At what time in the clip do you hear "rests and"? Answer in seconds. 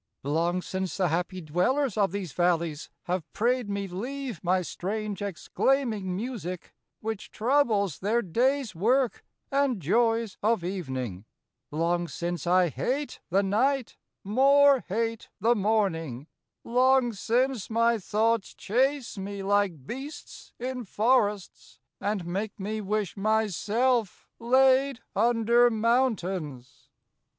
21.27-22.25